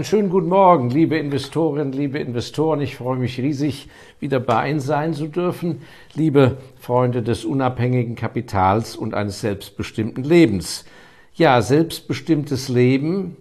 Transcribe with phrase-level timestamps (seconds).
[0.00, 2.80] Einen schönen guten Morgen, liebe Investorinnen, liebe Investoren.
[2.80, 3.86] Ich freue mich riesig,
[4.18, 5.82] wieder bei Ihnen sein zu dürfen.
[6.14, 10.86] Liebe Freunde des unabhängigen Kapitals und eines selbstbestimmten Lebens.
[11.34, 13.36] Ja, selbstbestimmtes Leben.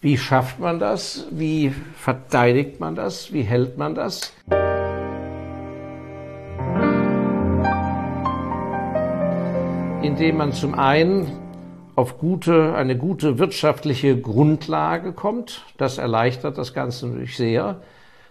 [0.00, 1.28] Wie schafft man das?
[1.30, 3.32] Wie verteidigt man das?
[3.32, 4.32] Wie hält man das?
[10.02, 11.49] Indem man zum einen
[12.00, 15.66] auf gute, eine gute wirtschaftliche Grundlage kommt.
[15.76, 17.82] Das erleichtert das Ganze natürlich sehr,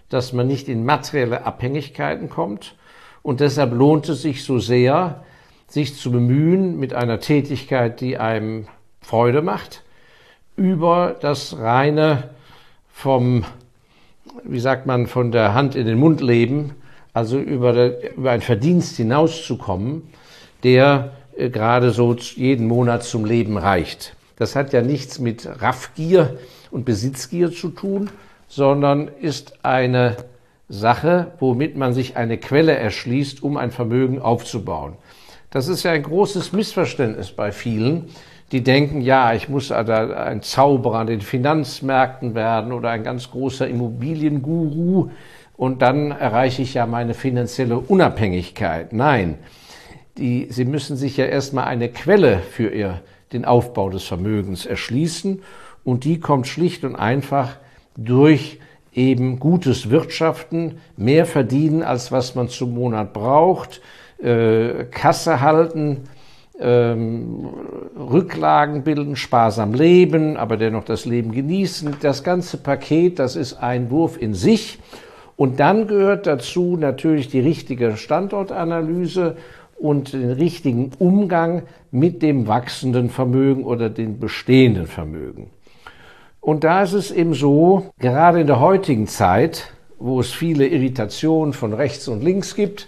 [0.10, 2.76] dass man nicht in materielle Abhängigkeiten kommt.
[3.22, 5.24] Und deshalb lohnt es sich so sehr,
[5.68, 8.66] sich zu bemühen mit einer Tätigkeit, die einem
[9.02, 9.84] Freude macht,
[10.56, 12.32] über das reine
[12.92, 13.46] vom,
[14.44, 16.74] wie sagt man, von der Hand in den Mund leben,
[17.14, 20.10] also über, der, über einen Verdienst hinauszukommen,
[20.64, 21.12] der
[21.50, 24.16] gerade so jeden Monat zum Leben reicht.
[24.36, 26.38] Das hat ja nichts mit Raffgier
[26.72, 28.10] und Besitzgier zu tun,
[28.48, 30.18] sondern ist eine
[30.68, 34.94] Sache, womit man sich eine Quelle erschließt, um ein Vermögen aufzubauen.
[35.50, 38.06] Das ist ja ein großes Missverständnis bei vielen,
[38.52, 43.68] die denken, ja, ich muss ein Zauberer an den Finanzmärkten werden oder ein ganz großer
[43.68, 45.10] Immobilienguru
[45.58, 48.94] und dann erreiche ich ja meine finanzielle Unabhängigkeit.
[48.94, 49.38] Nein,
[50.20, 53.02] die, sie müssen sich ja erstmal eine Quelle für ihr,
[53.34, 55.42] den Aufbau des Vermögens erschließen
[55.84, 57.58] und die kommt schlicht und einfach
[57.96, 58.60] durch
[58.94, 63.82] eben gutes Wirtschaften, mehr verdienen, als was man zum Monat braucht,
[64.22, 66.10] äh, Kasse halten,
[66.60, 67.48] ähm,
[67.98, 71.98] Rücklagen bilden, sparsam leben, aber dennoch das Leben genießen.
[72.02, 74.80] Das ganze Paket, das ist ein Wurf in sich.
[75.38, 79.38] Und dann gehört dazu natürlich die richtige Standortanalyse
[79.80, 85.50] und den richtigen Umgang mit dem wachsenden Vermögen oder den bestehenden Vermögen.
[86.42, 91.54] Und da ist es eben so, gerade in der heutigen Zeit, wo es viele Irritationen
[91.54, 92.88] von rechts und links gibt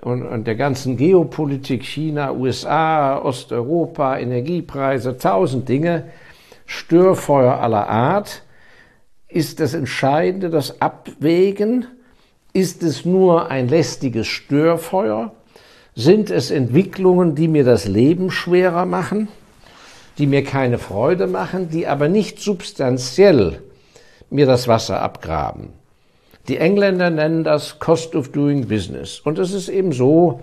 [0.00, 6.04] und, und der ganzen Geopolitik, China, USA, Osteuropa, Energiepreise, tausend Dinge,
[6.66, 8.42] Störfeuer aller Art,
[9.28, 11.86] ist das Entscheidende das Abwägen,
[12.52, 15.32] ist es nur ein lästiges Störfeuer
[15.98, 19.26] sind es Entwicklungen, die mir das Leben schwerer machen,
[20.16, 23.60] die mir keine Freude machen, die aber nicht substanziell
[24.30, 25.70] mir das Wasser abgraben?
[26.46, 29.18] Die Engländer nennen das Cost of Doing Business.
[29.18, 30.38] Und es ist eben so,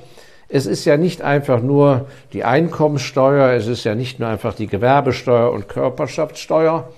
[0.49, 4.67] es ist ja nicht einfach nur die Einkommensteuer, es ist ja nicht nur einfach die
[4.67, 6.89] Gewerbesteuer und Körperschaftssteuer.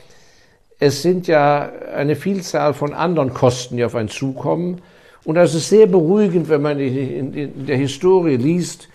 [0.80, 4.82] Es sind ja eine Vielzahl von anderen Kosten, die auf einen zukommen.
[5.28, 8.88] Und das ist sehr beruhigend, wenn man in, der Historie liest,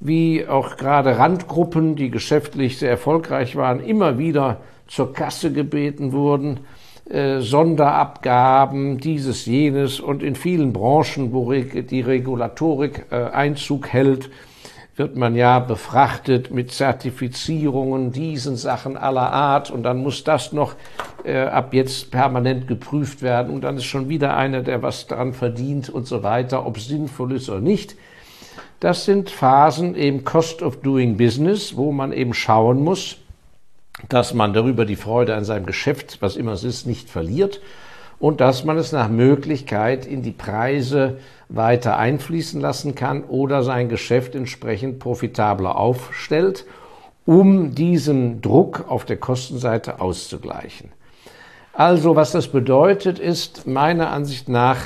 [0.00, 6.58] wie auch gerade Randgruppen, die geschäftlich sehr erfolgreich waren, immer wieder zur Kasse gebeten wurden,
[7.08, 10.00] äh, Sonderabgaben, dieses, jenes.
[10.00, 14.28] Und in vielen Branchen, wo die Regulatorik äh, Einzug hält,
[14.96, 20.74] wird man ja befrachtet mit Zertifizierungen, diesen Sachen aller Art und dann muss das noch
[21.24, 25.34] äh, ab jetzt permanent geprüft werden und dann ist schon wieder einer, der was daran
[25.34, 27.94] verdient und so weiter, ob sinnvoll ist oder nicht.
[28.80, 33.18] Das sind Phasen eben Cost of Doing Business, wo man eben schauen muss,
[34.08, 37.60] dass man darüber die Freude an seinem Geschäft, was immer es ist, nicht verliert
[38.18, 41.18] und dass man es nach Möglichkeit in die Preise
[41.48, 46.64] weiter einfließen lassen kann oder sein Geschäft entsprechend profitabler aufstellt,
[47.24, 50.90] um diesen Druck auf der Kostenseite auszugleichen.
[51.72, 54.78] Also was das bedeutet, ist meiner Ansicht nach,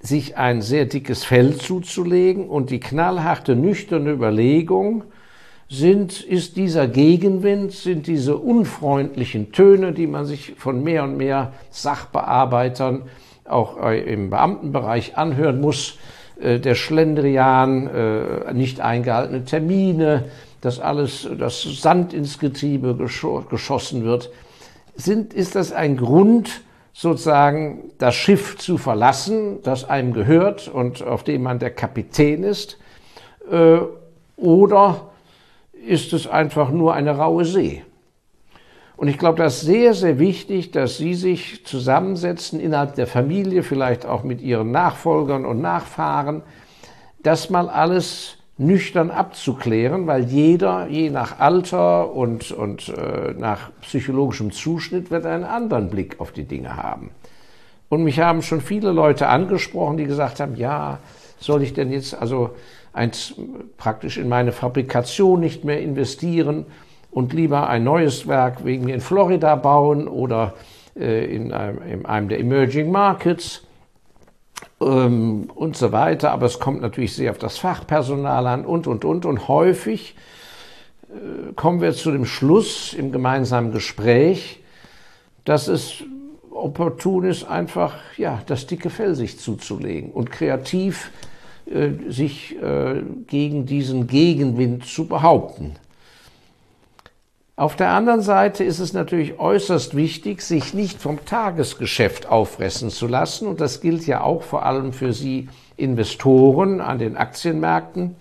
[0.00, 5.02] sich ein sehr dickes Fell zuzulegen und die knallharte, nüchterne Überlegung,
[5.68, 11.52] sind, ist dieser Gegenwind, sind diese unfreundlichen Töne, die man sich von mehr und mehr
[11.70, 13.02] Sachbearbeitern
[13.44, 15.98] auch äh, im Beamtenbereich anhören muss,
[16.40, 20.24] äh, der Schlendrian, äh, nicht eingehaltene Termine,
[20.60, 22.94] dass alles, dass Sand ins Getriebe
[23.48, 24.30] geschossen wird,
[24.96, 26.62] sind, ist das ein Grund,
[26.92, 32.76] sozusagen das Schiff zu verlassen, das einem gehört und auf dem man der Kapitän ist,
[34.36, 35.08] oder
[35.86, 37.82] ist es einfach nur eine raue See.
[38.96, 43.62] Und ich glaube, das ist sehr, sehr wichtig, dass Sie sich zusammensetzen innerhalb der Familie,
[43.62, 46.42] vielleicht auch mit Ihren Nachfolgern und Nachfahren,
[47.22, 54.50] das mal alles nüchtern abzuklären, weil jeder, je nach Alter und, und äh, nach psychologischem
[54.50, 57.10] Zuschnitt, wird einen anderen Blick auf die Dinge haben.
[57.88, 60.98] Und mich haben schon viele Leute angesprochen, die gesagt haben, ja,
[61.38, 62.50] soll ich denn jetzt also
[62.92, 63.34] eins,
[63.76, 66.66] praktisch in meine Fabrikation nicht mehr investieren
[67.10, 70.54] und lieber ein neues Werk wegen mir in Florida bauen oder
[70.96, 73.62] äh, in, einem, in einem der Emerging Markets
[74.80, 76.32] ähm, und so weiter.
[76.32, 79.24] Aber es kommt natürlich sehr auf das Fachpersonal an und, und, und.
[79.24, 80.16] Und häufig
[81.08, 84.62] äh, kommen wir zu dem Schluss im gemeinsamen Gespräch,
[85.44, 86.04] dass es
[86.50, 91.10] opportun ist, einfach ja, das dicke Fell sich zuzulegen und kreativ
[92.08, 95.76] sich äh, gegen diesen Gegenwind zu behaupten.
[97.56, 103.08] Auf der anderen Seite ist es natürlich äußerst wichtig, sich nicht vom Tagesgeschäft auffressen zu
[103.08, 103.48] lassen.
[103.48, 108.14] Und das gilt ja auch vor allem für Sie Investoren an den Aktienmärkten,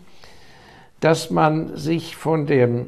[1.02, 2.88] dass man sich von dem,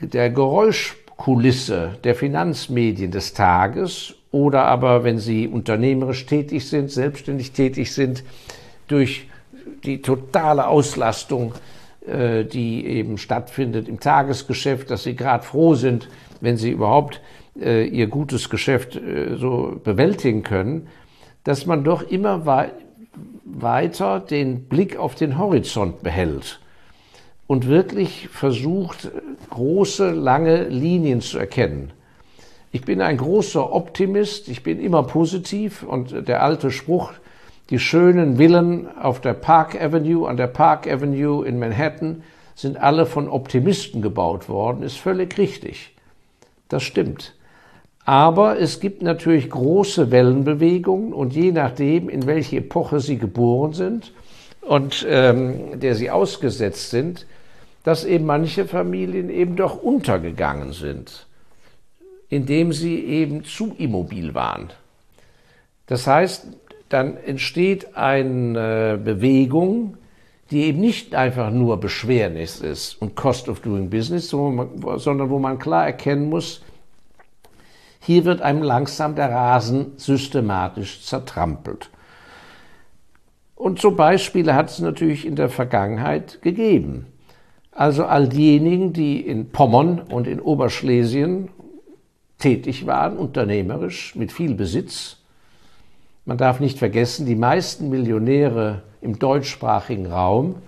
[0.00, 7.92] der Geräuschkulisse der Finanzmedien des Tages oder aber, wenn Sie unternehmerisch tätig sind, selbstständig tätig
[7.92, 8.22] sind,
[8.86, 9.26] durch
[9.84, 11.54] die totale Auslastung
[12.06, 16.08] äh, die eben stattfindet im Tagesgeschäft, dass sie gerade froh sind,
[16.40, 17.20] wenn sie überhaupt
[17.60, 20.88] äh, ihr gutes Geschäft äh, so bewältigen können,
[21.44, 22.46] dass man doch immer
[23.44, 26.60] weiter den Blick auf den Horizont behält
[27.46, 29.10] und wirklich versucht,
[29.50, 31.92] große, lange Linien zu erkennen.
[32.72, 37.12] Ich bin ein großer Optimist, ich bin immer positiv und der alte Spruch,
[37.70, 42.22] die schönen Villen auf der Park Avenue, an der Park Avenue in Manhattan,
[42.54, 45.94] sind alle von Optimisten gebaut worden, ist völlig richtig.
[46.68, 47.34] Das stimmt.
[48.04, 54.12] Aber es gibt natürlich große Wellenbewegungen und je nachdem, in welche Epoche sie geboren sind
[54.62, 57.26] und ähm, der sie ausgesetzt sind,
[57.84, 61.26] dass eben manche Familien eben doch untergegangen sind,
[62.28, 64.70] indem sie eben zu immobil waren.
[65.86, 66.46] Das heißt,
[66.90, 69.96] dann entsteht eine Bewegung,
[70.50, 75.58] die eben nicht einfach nur Beschwernis ist und Cost of Doing Business, sondern wo man
[75.58, 76.62] klar erkennen muss,
[78.00, 81.90] hier wird einem langsam der Rasen systematisch zertrampelt.
[83.54, 87.06] Und so Beispiele hat es natürlich in der Vergangenheit gegeben.
[87.72, 91.50] Also all diejenigen, die in Pommern und in Oberschlesien
[92.38, 95.18] tätig waren, unternehmerisch, mit viel Besitz,
[96.30, 100.62] man darf nicht vergessen, die meisten Millionäre im deutschsprachigen Raum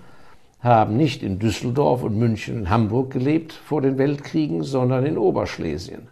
[0.58, 6.08] haben nicht in Düsseldorf und München und Hamburg gelebt vor den Weltkriegen, sondern in Oberschlesien.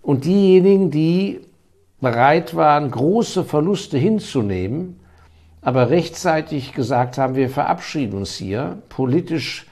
[0.00, 1.40] Und diejenigen, die
[2.00, 5.00] bereit waren, große Verluste hinzunehmen,
[5.60, 9.66] aber rechtzeitig gesagt haben, wir verabschieden uns hier, politisch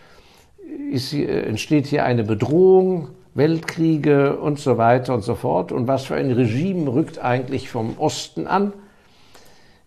[0.92, 5.72] hier, entsteht hier eine Bedrohung, Weltkriege und so weiter und so fort.
[5.72, 8.72] Und was für ein Regime rückt eigentlich vom Osten an?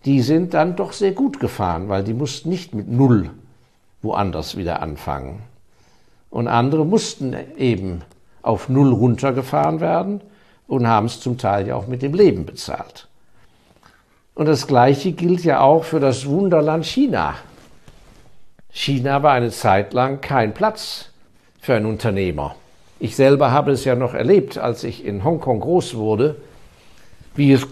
[0.06, 3.32] Die sind dann doch sehr gut gefahren, weil die mussten nicht mit Null
[4.02, 5.42] woanders wieder anfangen.
[6.30, 8.04] Und andere mussten eben
[8.42, 10.22] auf Null runtergefahren werden
[10.68, 13.08] und haben es zum Teil ja auch mit dem Leben bezahlt.
[14.36, 17.36] Und das Gleiche gilt ja auch für das Wunderland China.
[18.70, 21.10] China war eine Zeit lang kein Platz
[21.60, 22.56] für einen Unternehmer.
[23.00, 26.36] Ich selber habe es ja noch erlebt, als ich in Hongkong groß wurde,
[27.34, 27.66] wie es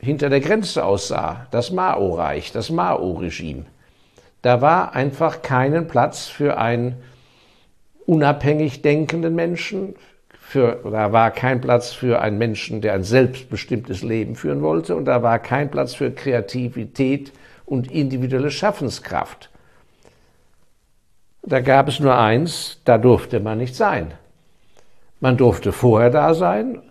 [0.00, 3.66] hinter der Grenze aussah, das Mao-Reich, das Mao-Regime.
[4.42, 6.96] Da war einfach keinen Platz für einen
[8.06, 9.94] unabhängig denkenden Menschen,
[10.48, 15.04] für, da war kein Platz für einen Menschen, der ein selbstbestimmtes Leben führen wollte, und
[15.06, 17.32] da war kein Platz für Kreativität
[17.64, 19.50] und individuelle Schaffenskraft.
[21.46, 24.12] Da gab es nur eins, da durfte man nicht sein.
[25.20, 26.82] Man durfte vorher da sein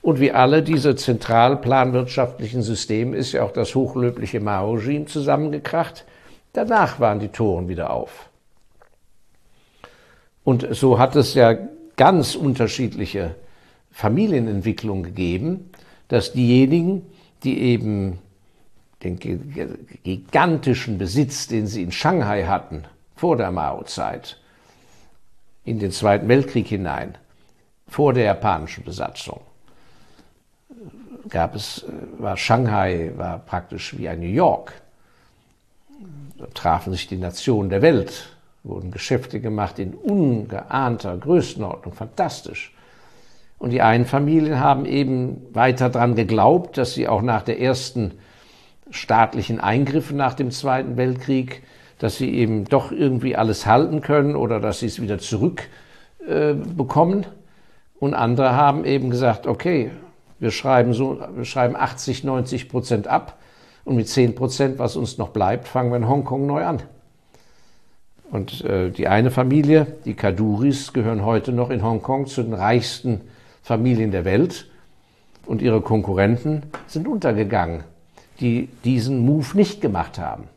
[0.00, 6.04] und wie alle diese zentralplanwirtschaftlichen Systeme ist ja auch das hochlöbliche Mao-Regime zusammengekracht.
[6.52, 8.30] Danach waren die Toren wieder auf.
[10.44, 11.58] Und so hat es ja
[11.96, 13.34] ganz unterschiedliche
[13.90, 15.70] Familienentwicklungen gegeben,
[16.06, 17.02] dass diejenigen,
[17.42, 18.20] die eben
[19.02, 22.84] den gigantischen Besitz, den sie in Shanghai hatten,
[23.16, 24.38] vor der Mao-Zeit,
[25.64, 27.16] in den Zweiten Weltkrieg hinein,
[27.88, 29.40] vor der japanischen Besatzung,
[31.28, 31.84] gab es,
[32.18, 34.74] war Shanghai war praktisch wie ein New York.
[36.38, 38.28] Da trafen sich die Nationen der Welt,
[38.62, 42.74] wurden Geschäfte gemacht in ungeahnter Größenordnung, fantastisch.
[43.58, 48.12] Und die einen Familien haben eben weiter daran geglaubt, dass sie auch nach der ersten
[48.90, 51.62] staatlichen Eingriffe nach dem Zweiten Weltkrieg
[51.98, 57.22] dass sie eben doch irgendwie alles halten können oder dass sie es wieder zurückbekommen.
[57.22, 57.26] Äh,
[57.98, 59.90] und andere haben eben gesagt, okay,
[60.38, 63.38] wir schreiben, so, wir schreiben 80, 90 Prozent ab
[63.84, 66.82] und mit 10 Prozent, was uns noch bleibt, fangen wir in Hongkong neu an.
[68.30, 73.22] Und äh, die eine Familie, die Kaduris, gehören heute noch in Hongkong zu den reichsten
[73.62, 74.66] Familien der Welt.
[75.46, 77.84] und ihre Konkurrenten sind untergegangen,
[78.40, 80.48] die diesen Move nicht gemacht haben.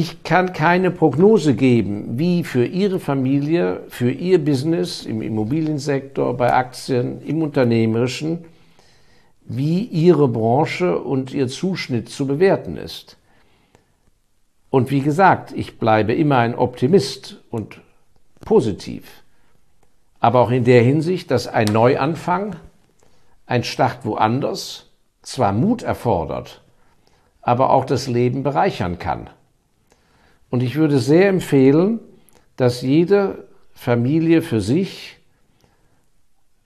[0.00, 6.52] Ich kann keine Prognose geben, wie für Ihre Familie, für Ihr Business im Immobiliensektor, bei
[6.52, 8.44] Aktien, im Unternehmerischen,
[9.44, 13.16] wie Ihre Branche und Ihr Zuschnitt zu bewerten ist.
[14.70, 17.80] Und wie gesagt, ich bleibe immer ein Optimist und
[18.44, 19.24] positiv.
[20.20, 22.54] Aber auch in der Hinsicht, dass ein Neuanfang,
[23.46, 24.86] ein Start woanders,
[25.22, 26.62] zwar Mut erfordert,
[27.42, 29.28] aber auch das Leben bereichern kann.
[30.50, 32.00] Und ich würde sehr empfehlen,
[32.56, 35.16] dass jede Familie für sich,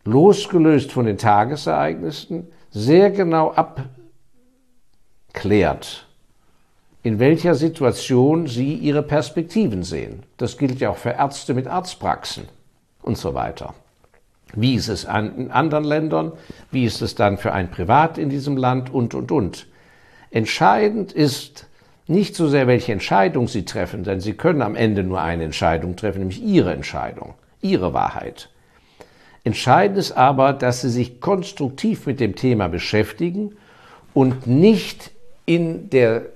[0.05, 3.55] losgelöst von den Tagesereignissen, sehr genau
[5.33, 6.07] abklärt,
[7.03, 10.23] in welcher Situation sie ihre Perspektiven sehen.
[10.39, 12.49] Das gilt ja auch für Ärzte mit Arztpraxen
[13.03, 13.75] und so weiter.
[14.55, 16.33] Wie ist es in anderen Ländern?
[16.71, 18.93] Wie ist es dann für ein Privat in diesem Land?
[18.93, 19.67] Und, und, und.
[20.31, 21.67] Entscheidend ist
[22.07, 25.97] nicht so sehr, welche Entscheidung Sie treffen, denn Sie können am Ende nur eine Entscheidung
[25.97, 28.49] treffen, nämlich Ihre Entscheidung, Ihre Wahrheit.
[29.45, 33.57] Entscheidend ist aber, dass Sie sich konstruktiv mit dem Thema beschäftigen
[34.15, 35.11] und nicht
[35.47, 36.27] in der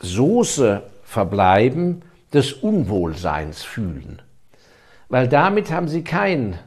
[0.00, 4.20] Soße verbleiben des Unwohlseins fühlen.
[5.08, 6.58] Weil damit haben Sie kein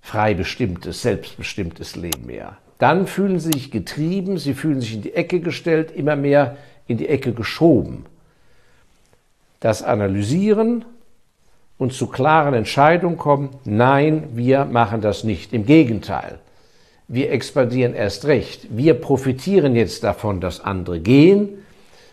[0.00, 2.56] frei bestimmtes, selbstbestimmtes Leben mehr.
[2.78, 6.56] Dann fühlen Sie sich getrieben, Sie fühlen sich in die Ecke gestellt, immer mehr
[6.88, 8.06] in die Ecke geschoben.
[9.60, 10.84] Das Analysieren
[11.78, 15.52] und zu klaren Entscheidungen kommen, nein, wir machen das nicht.
[15.52, 16.40] Im Gegenteil,
[17.06, 18.66] wir expandieren erst recht.
[18.70, 21.50] Wir profitieren jetzt davon, dass andere gehen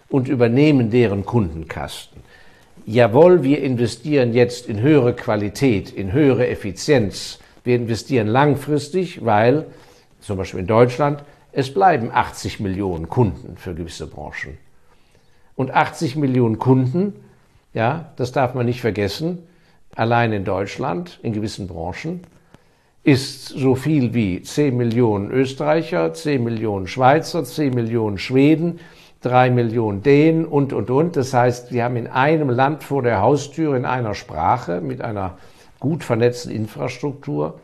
[0.09, 2.21] und übernehmen deren Kundenkasten.
[2.85, 7.39] Jawohl, wir investieren jetzt in höhere Qualität, in höhere Effizienz.
[7.63, 9.65] Wir investieren langfristig, weil
[10.21, 14.57] zum Beispiel in Deutschland es bleiben 80 Millionen Kunden für gewisse Branchen.
[15.55, 17.13] Und 80 Millionen Kunden,
[17.73, 19.39] ja, das darf man nicht vergessen,
[19.95, 22.21] allein in Deutschland, in gewissen Branchen,
[23.03, 28.79] ist so viel wie 10 Millionen Österreicher, 10 Millionen Schweizer, 10 Millionen Schweden,
[29.21, 31.15] 3 Millionen Dänen und, und, und.
[31.15, 35.37] Das heißt, wir haben in einem Land vor der Haustür in einer Sprache mit einer
[35.79, 37.59] gut vernetzten Infrastruktur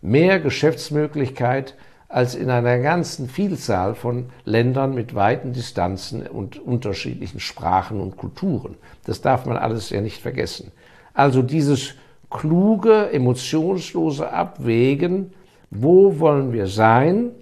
[0.00, 1.74] mehr Geschäftsmöglichkeit
[2.14, 8.76] als in einer ganzen Vielzahl von Ländern mit weiten Distanzen und unterschiedlichen Sprachen und Kulturen.
[9.04, 10.70] Das darf man alles ja nicht vergessen.
[11.12, 11.96] Also dieses
[12.30, 15.32] kluge, emotionslose Abwägen,
[15.70, 17.32] wo wollen wir sein,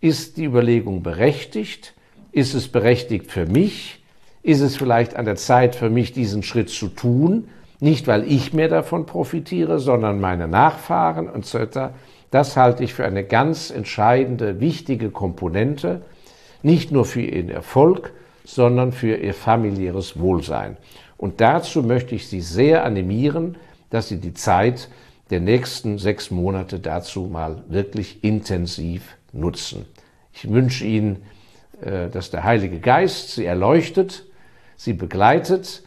[0.00, 1.92] ist die Überlegung berechtigt,
[2.32, 4.02] ist es berechtigt für mich,
[4.42, 7.48] ist es vielleicht an der Zeit für mich, diesen Schritt zu tun,
[7.80, 11.92] nicht weil ich mehr davon profitiere, sondern meine Nachfahren und so weiter.
[12.30, 16.02] Das halte ich für eine ganz entscheidende, wichtige Komponente,
[16.62, 18.12] nicht nur für ihren Erfolg,
[18.44, 20.76] sondern für ihr familiäres Wohlsein.
[21.16, 23.56] Und dazu möchte ich Sie sehr animieren,
[23.90, 24.88] dass Sie die Zeit
[25.30, 29.86] der nächsten sechs Monate dazu mal wirklich intensiv nutzen.
[30.32, 31.22] Ich wünsche Ihnen,
[31.80, 34.24] äh, dass der Heilige Geist Sie erleuchtet,
[34.76, 35.82] Sie begleitet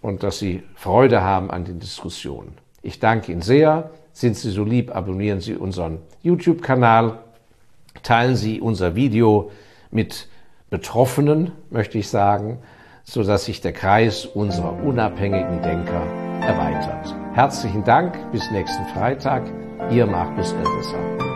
[0.00, 2.54] und dass Sie Freude haben an den Diskussionen.
[2.82, 3.90] Ich danke Ihnen sehr.
[4.12, 7.18] Sind Sie so lieb, abonnieren Sie unseren YouTube-Kanal,
[8.02, 9.50] teilen Sie unser Video
[9.90, 10.28] mit
[10.70, 12.58] Betroffenen, möchte ich sagen,
[13.04, 16.06] so dass sich der Kreis unserer unabhängigen Denker
[16.40, 17.14] erweitert.
[17.34, 19.42] Herzlichen Dank, bis nächsten Freitag,
[19.90, 21.31] Ihr Markus Elsässer.